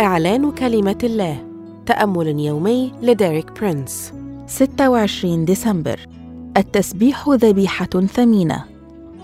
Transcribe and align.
إعلان 0.00 0.50
كلمة 0.50 0.98
الله. 1.02 1.44
تأمل 1.86 2.40
يومي 2.40 2.92
لديريك 3.02 3.60
برينس. 3.60 4.12
26 4.46 5.44
ديسمبر. 5.44 6.00
التسبيح 6.56 7.28
ذبيحة 7.28 7.86
ثمينة. 7.86 8.64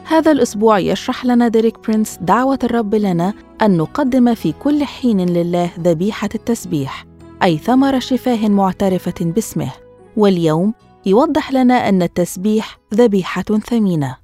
هذا 0.04 0.32
الأسبوع 0.32 0.78
يشرح 0.78 1.24
لنا 1.24 1.48
ديريك 1.48 1.78
برينس 1.88 2.18
دعوة 2.20 2.58
الرب 2.64 2.94
لنا 2.94 3.34
أن 3.62 3.76
نقدم 3.76 4.34
في 4.34 4.52
كل 4.52 4.84
حين 4.84 5.20
لله 5.20 5.70
ذبيحة 5.80 6.28
التسبيح 6.34 7.06
أي 7.42 7.58
ثمر 7.58 8.00
شفاه 8.00 8.48
معترفة 8.48 9.14
باسمه. 9.20 9.70
واليوم 10.16 10.74
يوضح 11.06 11.52
لنا 11.52 11.88
أن 11.88 12.02
التسبيح 12.02 12.78
ذبيحة 12.94 13.42
ثمينة. 13.42 14.23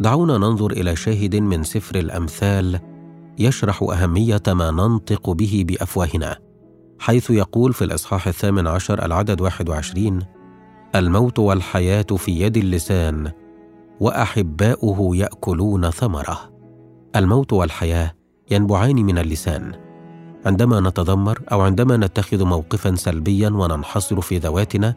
دعونا 0.00 0.38
ننظر 0.38 0.70
إلى 0.70 0.96
شاهد 0.96 1.36
من 1.36 1.62
سفر 1.64 1.98
الأمثال 1.98 2.80
يشرح 3.38 3.82
أهمية 3.82 4.42
ما 4.48 4.70
ننطق 4.70 5.30
به 5.30 5.64
بأفواهنا 5.68 6.38
حيث 6.98 7.30
يقول 7.30 7.72
في 7.72 7.84
الإصحاح 7.84 8.26
الثامن 8.26 8.66
عشر 8.66 9.04
العدد 9.04 9.40
21 9.40 10.22
الموت 10.94 11.38
والحياة 11.38 12.02
في 12.02 12.40
يد 12.40 12.56
اللسان 12.56 13.32
وأحباؤه 14.00 15.16
يأكلون 15.16 15.90
ثمره. 15.90 16.38
الموت 17.16 17.52
والحياة 17.52 18.12
ينبعان 18.50 18.96
من 18.96 19.18
اللسان. 19.18 19.72
عندما 20.46 20.80
نتذمر 20.80 21.40
أو 21.52 21.60
عندما 21.60 21.96
نتخذ 21.96 22.44
موقفا 22.44 22.94
سلبيا 22.94 23.48
وننحصر 23.48 24.20
في 24.20 24.38
ذواتنا 24.38 24.94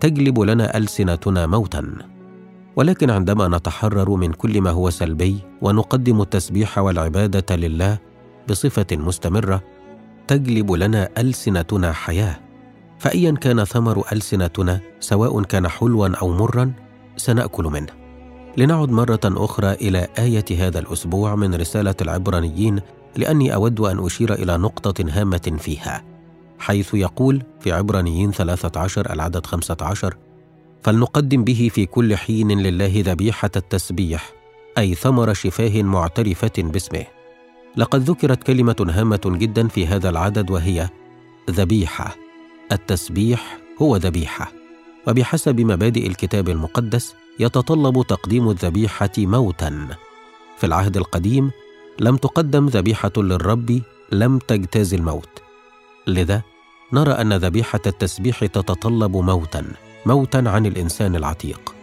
تجلب 0.00 0.40
لنا 0.40 0.76
ألسنتنا 0.76 1.46
موتا. 1.46 2.15
ولكن 2.76 3.10
عندما 3.10 3.48
نتحرر 3.48 4.10
من 4.10 4.32
كل 4.32 4.60
ما 4.60 4.70
هو 4.70 4.90
سلبي 4.90 5.38
ونقدم 5.62 6.20
التسبيح 6.20 6.78
والعبادة 6.78 7.56
لله 7.56 7.98
بصفة 8.48 8.86
مستمرة 8.92 9.62
تجلب 10.28 10.72
لنا 10.72 11.08
ألسنتنا 11.18 11.92
حياة. 11.92 12.38
فايا 12.98 13.30
كان 13.30 13.64
ثمر 13.64 14.04
ألسنتنا 14.12 14.80
سواء 15.00 15.42
كان 15.42 15.68
حلوا 15.68 16.08
أو 16.08 16.32
مرا 16.32 16.72
سنأكل 17.16 17.64
منه. 17.64 17.92
لنعد 18.56 18.90
مرة 18.90 19.20
أخرى 19.24 19.72
إلى 19.72 20.08
آية 20.18 20.66
هذا 20.66 20.78
الأسبوع 20.78 21.34
من 21.34 21.54
رسالة 21.54 21.94
العبرانيين 22.00 22.80
لأني 23.16 23.54
أود 23.54 23.80
أن 23.80 24.06
أشير 24.06 24.34
إلى 24.34 24.56
نقطة 24.56 25.04
هامة 25.08 25.56
فيها 25.58 26.04
حيث 26.58 26.94
يقول 26.94 27.42
في 27.60 27.72
عبرانيين 27.72 28.32
13 28.32 29.12
العدد 29.12 29.46
15 29.46 30.16
فلنقدم 30.86 31.44
به 31.44 31.70
في 31.72 31.86
كل 31.86 32.16
حين 32.16 32.60
لله 32.60 33.02
ذبيحة 33.06 33.50
التسبيح 33.56 34.32
أي 34.78 34.94
ثمر 34.94 35.34
شفاه 35.34 35.82
معترفة 35.82 36.52
باسمه. 36.58 37.06
لقد 37.76 38.10
ذكرت 38.10 38.42
كلمة 38.42 38.86
هامة 38.90 39.20
جدا 39.24 39.68
في 39.68 39.86
هذا 39.86 40.08
العدد 40.10 40.50
وهي 40.50 40.88
ذبيحة. 41.50 42.16
التسبيح 42.72 43.58
هو 43.82 43.96
ذبيحة 43.96 44.52
وبحسب 45.08 45.60
مبادئ 45.60 46.06
الكتاب 46.06 46.48
المقدس 46.48 47.14
يتطلب 47.38 48.02
تقديم 48.02 48.50
الذبيحة 48.50 49.12
موتا. 49.18 49.88
في 50.58 50.66
العهد 50.66 50.96
القديم 50.96 51.50
لم 52.00 52.16
تقدم 52.16 52.66
ذبيحة 52.66 53.12
للرب 53.16 53.82
لم 54.12 54.38
تجتاز 54.38 54.94
الموت. 54.94 55.42
لذا 56.06 56.42
نرى 56.92 57.12
أن 57.12 57.32
ذبيحة 57.32 57.82
التسبيح 57.86 58.46
تتطلب 58.46 59.16
موتا. 59.16 59.85
موتا 60.06 60.42
عن 60.46 60.66
الإنسان 60.66 61.16
العتيق. 61.16 61.74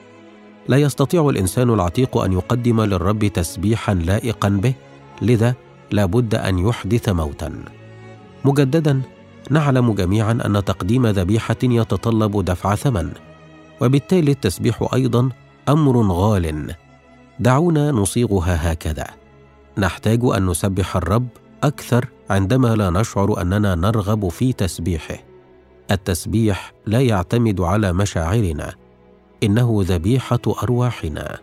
لا 0.68 0.78
يستطيع 0.78 1.30
الإنسان 1.30 1.70
العتيق 1.70 2.18
أن 2.18 2.34
يقدم 2.34 2.82
للرب 2.82 3.28
تسبيحا 3.28 3.94
لائقا 3.94 4.50
به 4.50 4.74
لذا 5.22 5.56
لا 5.92 6.06
بد 6.06 6.36
أن 6.36 6.60
يحدث 6.60 7.10
موتا. 7.10 7.52
مجددا 8.46 9.02
نعلم 9.50 9.94
جميعا 9.94 10.32
أن 10.32 10.66
تقديم 10.66 11.08
ذبيحة 11.08 11.58
يتطلب 11.64 12.46
دفع 12.46 12.76
ثمن 12.76 13.12
وبالتالي 13.82 14.32
التسبيح 14.32 14.94
أيضا 14.94 15.30
أمر 15.70 16.12
غال. 16.12 16.76
دعونا 17.40 17.92
نصيغها 17.92 18.72
هكذا. 18.72 19.08
نحتاج 19.78 20.20
أن 20.24 20.46
نسبح 20.46 20.96
الرب 20.96 21.28
أكثر 21.64 22.08
عندما 22.30 22.76
لا 22.76 22.90
نشعر 22.90 23.42
أننا 23.42 23.76
نرغب 23.76 24.30
في 24.30 24.54
تسبيحه. 24.54 25.33
التسبيح 25.94 26.74
لا 26.86 27.02
يعتمد 27.02 27.62
على 27.62 27.94
مشاعرنا 27.94 28.74
إنه 29.44 29.80
ذبيحة 29.82 30.40
أرواحنا. 30.64 31.40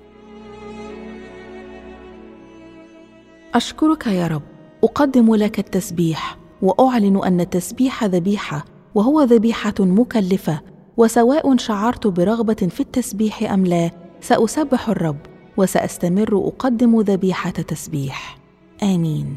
أشكرك 3.55 4.07
يا 4.07 4.27
رب 4.27 4.43
أقدم 4.85 5.35
لك 5.35 5.59
التسبيح 5.59 6.37
وأعلن 6.63 7.25
أن 7.25 7.41
التسبيح 7.41 8.05
ذبيحة 8.05 8.65
وهو 8.95 9.23
ذبيحة 9.23 9.75
مكلفة 9.81 10.61
وسواء 10.97 11.57
شعرت 11.57 12.07
برغبة 12.07 12.55
في 12.55 12.81
التسبيح 12.81 13.53
أم 13.53 13.67
لا 13.67 13.91
سأسبح 14.21 14.89
الرب 14.89 15.19
وسأستمر 15.57 16.39
أقدم 16.49 17.01
ذبيحة 17.01 17.51
تسبيح. 17.51 18.39
آمين. 18.83 19.37